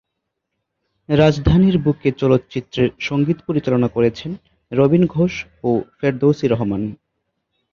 রাজধানীর 1.09 1.77
বুকে 1.77 2.09
চলচ্চিত্রের 2.11 2.89
সঙ্গীত 2.99 3.37
পরিচালনা 3.47 3.87
করেছেন 3.87 4.31
রবিন 4.71 5.03
ঘোষ 5.05 5.33
ও 5.63 5.69
ফেরদৌসী 5.97 6.45
রহমান। 6.47 6.81